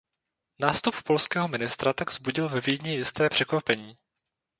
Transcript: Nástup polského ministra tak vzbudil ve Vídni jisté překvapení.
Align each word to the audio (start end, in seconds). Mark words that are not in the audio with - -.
Nástup 0.59 1.03
polského 1.03 1.47
ministra 1.47 1.93
tak 1.93 2.09
vzbudil 2.09 2.49
ve 2.49 2.61
Vídni 2.61 2.91
jisté 2.95 3.29
překvapení. 3.29 3.97